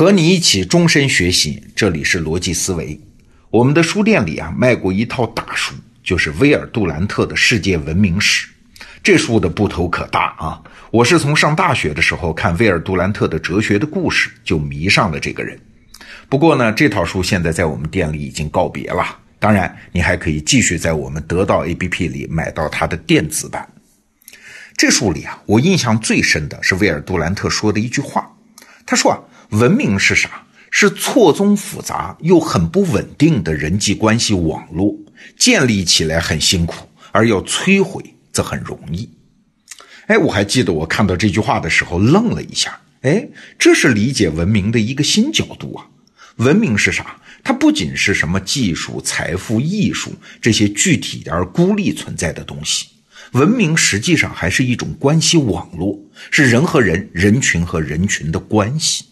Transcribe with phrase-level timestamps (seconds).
[0.00, 2.98] 和你一起终身学习，这里是逻辑思维。
[3.50, 8.46] 我们的书店里啊，卖过一套大书，就是威尔杜兰特的《世界文明史》。
[9.02, 10.62] 这书的部头可大啊！
[10.90, 15.60] 我是从上大学的时候看威尔杜兰特的《哲学的故事》，就迷上了这个人。
[16.30, 19.18] 不过呢，这套书现在在我们店里已经告别了。
[19.38, 23.68] 当然，你还可以继续在我们得到 APP 里买到它的电子版。
[24.78, 28.26] 这书里啊，我印象最深的是威尔杜兰特说的一句话。
[28.86, 30.46] 他说啊，文明是啥？
[30.70, 34.94] 是错综复杂又很不稳定的人际关系网络，
[35.36, 39.10] 建立起来很辛苦，而要摧毁则很容易。
[40.06, 42.80] 哎，我还记得我看到这句话的时候愣了一下。
[43.02, 43.28] 哎，
[43.58, 45.86] 这是理解文明的一个新角度啊！
[46.36, 47.16] 文明是啥？
[47.42, 52.86] 它不仅是什么技术、财富、艺术这些具体而孤立存在的东西，
[53.32, 55.98] 文明实际上还是一种关系网络，
[56.30, 59.06] 是人和人、人群和人群的关系。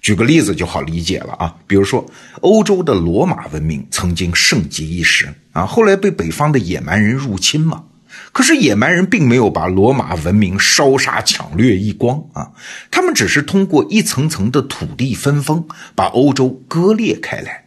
[0.00, 2.06] 举个例子就好理解了啊，比如说
[2.40, 7.84] 欧洲的罗马文明曾经盛极一时啊，后来被北方的野蛮人入侵嘛。
[8.32, 12.52] 可是野蛮人并没有把罗马文明烧杀抢掠一光啊，
[12.90, 17.66] 他们只是通过一层层的土地分封，把欧洲割裂开来。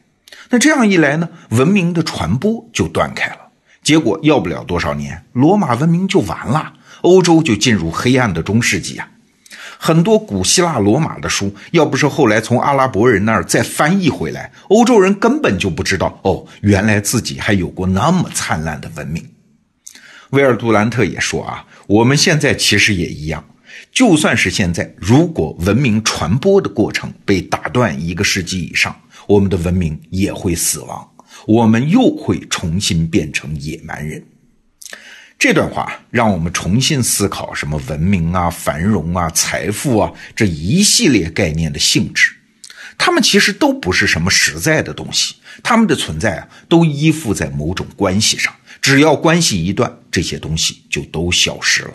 [0.50, 3.38] 那这样一来呢，文明的传播就断开了。
[3.84, 9.10] 结果要不了多少年，罗马文明就完了，欧洲就进入黑暗的中世纪啊。
[9.84, 19.28] 很多古希腊罗马的书，要不是后来从阿拉伯人那儿再翻译回来，欧洲人根本就不知道哦，原来自己还有过那么灿烂的文明。
[20.30, 23.44] 威尔杜兰特也说啊，我们现在其实也一样，
[23.92, 28.96] 就算是现在，如果文明传播的过程被打断一个世纪以上，
[29.26, 31.10] 我们的文明也会死亡，
[31.48, 34.24] 我们又会重新变成野蛮人。
[35.42, 42.32] 这段话让我们重新思考什么文明啊、繁荣啊、财富啊这一系列概念的性质。
[42.96, 48.54] 它们其实都不是什么实在的东西，它们的存在啊都依附在某种关系上。
[48.84, 51.94] 只要关系一断，这些东西就都消失了。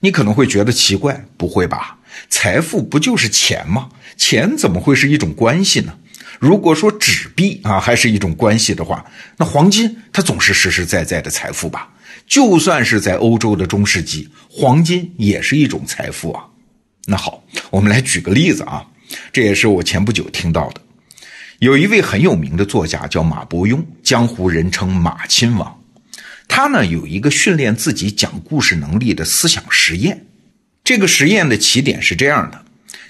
[0.00, 1.96] 你可能会觉得奇怪，不会吧？
[2.28, 3.88] 财富不就是钱吗？
[4.18, 5.94] 钱怎么会是一种关系呢？
[6.38, 9.02] 如果说纸币啊还是一种关系的话，
[9.38, 11.88] 那黄金它总是实实在在的财富吧？
[12.26, 16.44] 就算是在欧洲的中世纪，黄金也是一种财富啊。
[17.06, 18.86] 那好，我们来举个例子啊，
[19.32, 20.80] 这也是我前不久听到的。
[21.58, 25.80] 有一位很有名的作家叫马伯庸，江湖人称马亲王。
[26.48, 30.26] 他呢有一个训练自己讲故事能力的思想实验。
[30.82, 32.64] 这个实验的起点是这样的：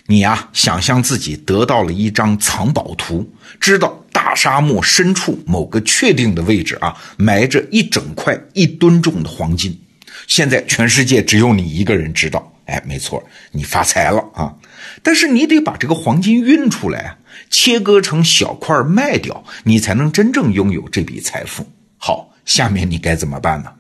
[0.07, 4.04] 你呀，想象自己得到了一张藏宝图，知道。
[4.25, 9.79] 大沙漠深处某个确定的位置啊，埋着一整块一吨重的黄金。
[10.27, 12.51] 现在全世界只有你一个人知道。
[12.65, 14.55] 哎，没错，你发财了啊！
[15.03, 17.19] 但是你得把这个黄金运出来，
[17.51, 21.67] 切割成小块卖掉，你才能真正拥有这笔财富。
[21.99, 23.75] 好，下面你该怎么办呢？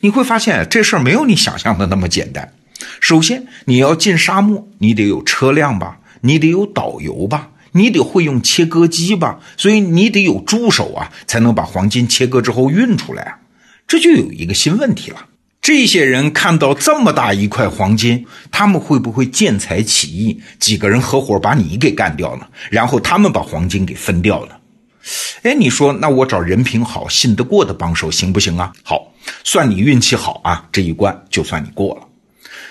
[0.00, 2.52] 你会发现这事儿没有你想象的那么简单。
[3.00, 7.50] 首先，你要进沙漠，你得有车辆吧，你得有导游吧。
[7.78, 13.38] 你得会用切割机吧，所以你得有助手啊，才能把黄金切割之后运出来啊。
[13.86, 15.26] 这就有一个新问题了：
[15.62, 22.46] 这些人看到这么大一块黄金，他们会不会见财起意，几个人合伙把你给干掉呢？
[22.70, 24.56] 然后他们把黄金给分掉呢？
[25.42, 28.72] 哎，你说那我找人品好、信得过的帮手行不行啊？
[28.82, 32.02] 好，算你运气好啊，这一关就算你过了。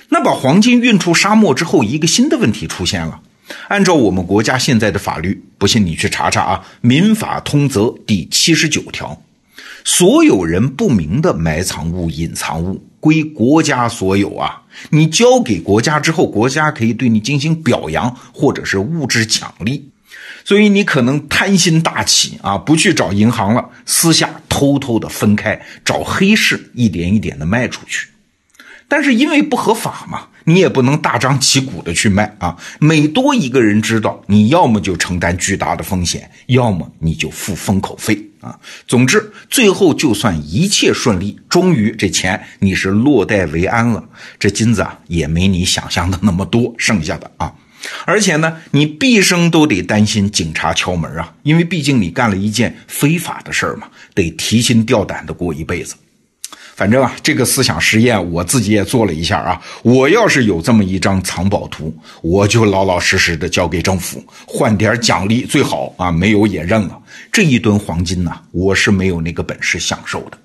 [0.09, 3.21] 那把黄金运出沙漠之后，一个新的问题出现了。
[3.67, 9.21] 按照我们国家现在的法律，不信你去查查啊，《民法通则》第七十九条，
[9.83, 14.63] 所有人不明的埋藏物、隐藏物归国家所有啊。
[14.89, 19.89] 你交给国家之后，国家可以对你进行表扬或者是物质奖励。
[20.43, 28.07] 所以你可能贪心大起啊，不去找银行了，私下偷偷的分开，找黑市一点一点的卖出去。
[28.87, 32.55] 但是因为不合法嘛，你也不能大张旗鼓的去卖啊。
[32.79, 38.57] 每多一个人知道，你要么就承担巨大的风险，要么你就付封口费啊。
[38.87, 44.03] 总之，最后就算一切顺利，终于这钱你是落袋为安了，
[44.39, 47.53] 这金子啊也没你想象的那么多剩下的啊。
[48.05, 55.95] 而且呢，你毕生都得担心警察敲门啊，因为毕竟你干了一件非法的事儿嘛，得提心吊胆的过一辈子。
[56.77, 59.59] 反正啊，这个思想实验我自己也做了一下啊。
[59.81, 61.91] 我要是有这么一张藏宝图，
[62.21, 66.11] 我就老老实实的交给政府，换点奖励最好啊。
[66.11, 66.95] 没有也认了。
[67.31, 70.37] 这一吨黄金呢，我是没有那个本事享受的。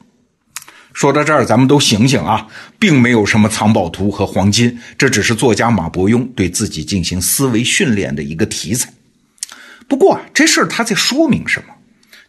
[0.95, 2.47] 说到这儿，咱们都醒醒啊，
[2.79, 8.91] 并没有什么藏宝图和黄金，这只是作家马伯庸对自己进行思维训练的一个题材。
[9.87, 11.75] 不过啊，这事儿他在说明什么？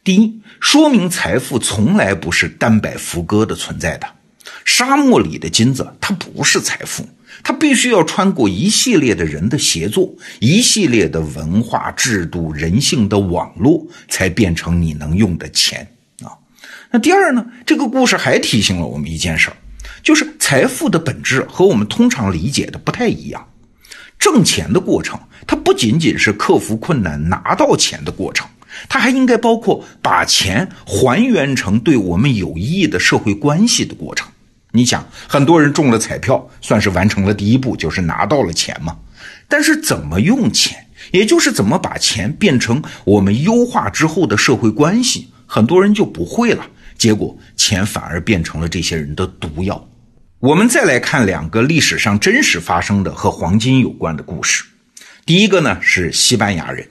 [0.03, 4.07] 第一，说明财富从来不是单摆浮歌的存在的。
[4.65, 7.07] 沙漠里的金子，它不是财富，
[7.41, 15.88] 它必须要穿过一系列的人的协作，一系列的文化制度、人性的网络，才变成你能用的钱
[16.21, 16.35] 啊。
[16.91, 17.45] 那第二呢？
[17.65, 19.55] 这个故事还提醒了我们一件事儿，
[20.03, 23.47] 就是财富的本质和我们通常理解的不太一样。
[24.19, 25.17] 挣钱的过程，
[25.47, 28.47] 它不仅仅是克服困难拿到钱的过程，
[28.87, 34.27] 它还应该包括把钱还原成对我们有益的社会关系的过程。
[34.71, 38.97] 你想，很多人中了彩票，算是完成了第一步，就是拿到了钱嘛。
[39.47, 46.65] 但是怎么用钱，也就是怎么把钱变成我们优化之后的社会关系，很多人就不会了。
[46.97, 49.87] 结果，钱反而变成了这些人的毒药。
[50.39, 54.63] 我们再来看两个历史上真实发生的和黄金有关的故事。
[55.25, 56.87] 第一个呢是西班牙人。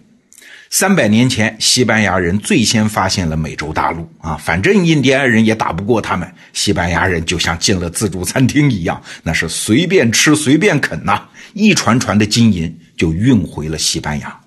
[0.74, 4.38] 三百年前，西班牙人最先发现了美洲大陆啊！
[4.42, 11.28] 反正印第安人也打不过他们，西班牙人就像进了自助餐厅一样，那是随便吃随便啃呐！
[11.52, 14.40] 一船船的金银就运回了西班牙，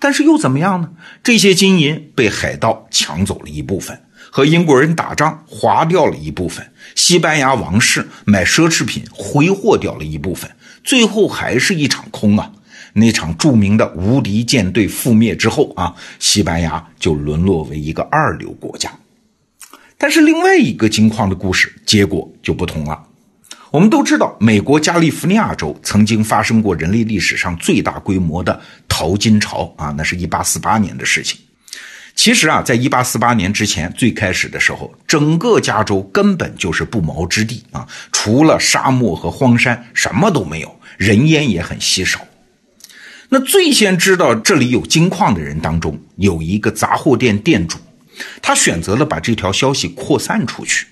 [0.00, 0.90] 但是又怎么样呢？
[1.22, 3.96] 这些金银被海盗抢走了一部分，
[4.28, 10.50] 和英国人打仗划掉了一部分，西班牙王室买奢侈品挥霍掉了一部分，
[10.82, 12.50] 最后还是一场空啊！
[12.92, 18.90] 那场著名的无敌舰队覆灭之后啊，西班牙就沦落为一个二流国家。
[19.96, 23.02] 但是另外一个金矿的故事结果就不同了。
[23.70, 31.38] 我们都知道，美国加利福尼亚州曾经发生过人类历史上最大规模的淘金潮啊，那是一八四八年的事情。
[32.16, 42.20] 其实啊，在一八四八年之前，最开始的时候，整个加州根本就是不毛之地啊，除了沙漠和荒山，什么都没有，人烟也很稀少。
[43.32, 47.78] 那最先知道这里有金矿的人当中，有一个杂货店店主，
[48.42, 50.84] 他选择了把这条消息扩散出去。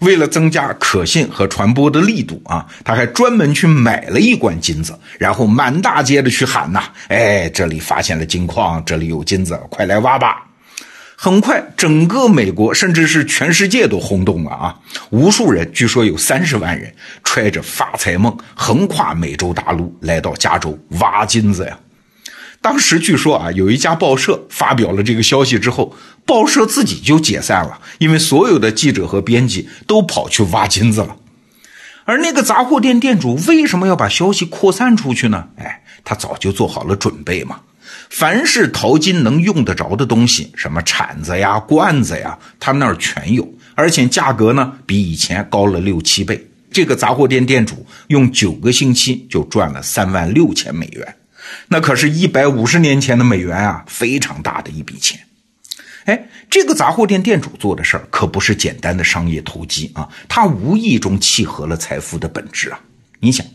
[0.00, 10.44] 为了增加可信和传播的力度啊，他还专门去买了一罐金子，然后满大街的去喊呐：“哎，这里发现了金矿，这里有金子，快来挖吧！”
[11.22, 14.80] 很快，整个美国甚至是全世界都轰动了啊！
[15.10, 21.78] 无数人，据说有三十万人，揣着发财梦，横跨美洲大陆，来到加州挖金子呀。
[22.62, 25.94] 当时据说啊，有一家报社发表了这个消息之后，
[26.24, 31.16] 报社自己就解散了，因为所有的记者和编辑都跑去挖金子了。
[32.06, 35.48] 而那个杂货店店主为什么要把消息扩散出去呢？
[35.58, 37.60] 哎，他早就做好了准备嘛。
[38.10, 46.50] 凡是淘金能用得着的东西，什么铲子呀、罐子呀，他那儿全有，而且价格呢比以前高了六七倍。
[46.72, 51.16] 这个杂货店店主用九个星期就赚了三万六千美元，
[51.68, 55.20] 那可是一百五十年前的美元啊，非常大的一笔钱。
[56.04, 62.80] 哎，这个杂货店店主做的事儿可不是简单的商业投机啊，他无意中契合了财富的本质啊。
[63.20, 63.46] 你想。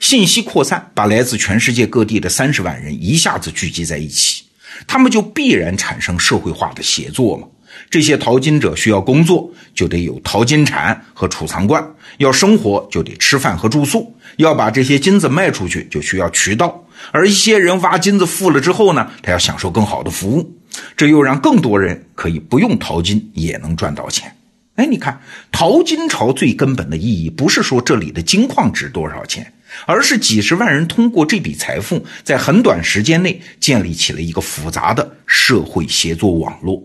[0.00, 4.44] 信息扩散，把来自全世界各地的三十万人一下子聚集在一起，
[4.86, 7.46] 他们就必然产生社会化的协作嘛。
[7.90, 11.82] 这些淘金者需要工作，就得有淘金铲和储藏罐；
[12.18, 16.86] 要生活，就得吃饭和住宿；要把这些金子卖出去，就需要渠道。
[17.10, 20.56] 而一些人挖金子富了之后呢，他要享受更好的服务，
[20.96, 24.36] 这又让更多人可以不用淘金也能赚到钱。
[24.76, 29.52] 哎，你看，淘金潮最根本的意义，不是说这里的金矿值多少钱。
[29.86, 36.82] 而是几十万人通过这笔财富，在很短时间内建立起了一个复杂的社会协作网络。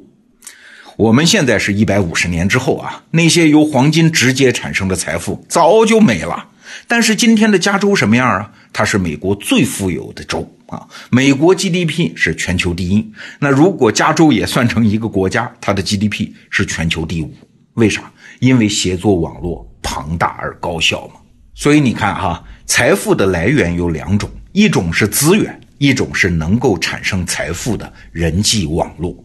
[0.98, 6.50] 我们现在是一百五十年之后啊，那些由黄金直接产生的财富早就没了。
[6.88, 8.52] 但是今天的加州什么样啊？
[8.74, 13.12] 它是美国最富有的州啊，美国 GDP 是全球第一。
[13.40, 17.34] 那如果加州也算成一个国家，它的 GDP 是全球第五。
[17.76, 18.12] 为啥？
[18.40, 21.14] 因为协作网络庞大而高效嘛。
[21.56, 22.44] 所以你看哈。
[22.70, 29.22] 财富的来源有两种，一种是资源，一种是能够产生财富的人际网络。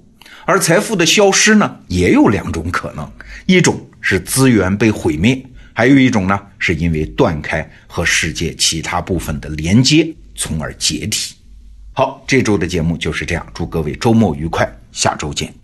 [0.46, 3.08] 而财富的消失呢，也有两种可能，
[3.44, 11.34] 一种是资源被毁灭，还有一种呢，是因为断开和世界其他部分的连接，从而解体。
[11.92, 15.54] 好，这周的节目就是这样，祝各位周末愉快，下周见。